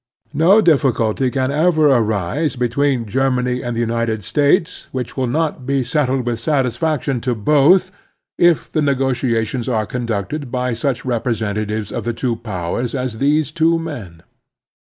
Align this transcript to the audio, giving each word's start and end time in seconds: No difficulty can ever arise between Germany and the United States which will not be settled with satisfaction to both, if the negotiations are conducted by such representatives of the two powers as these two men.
No 0.33 0.61
difficulty 0.61 1.29
can 1.29 1.51
ever 1.51 1.89
arise 1.91 2.55
between 2.55 3.05
Germany 3.05 3.61
and 3.61 3.75
the 3.75 3.81
United 3.85 4.23
States 4.23 4.87
which 4.91 5.15
will 5.15 5.27
not 5.27 5.67
be 5.67 5.83
settled 5.83 6.25
with 6.25 6.39
satisfaction 6.39 7.21
to 7.21 7.35
both, 7.35 7.91
if 8.39 8.71
the 8.71 8.81
negotiations 8.81 9.69
are 9.69 9.85
conducted 9.85 10.49
by 10.51 10.73
such 10.73 11.05
representatives 11.05 11.91
of 11.91 12.03
the 12.03 12.13
two 12.13 12.35
powers 12.35 12.95
as 12.95 13.19
these 13.19 13.51
two 13.51 13.77
men. 13.77 14.23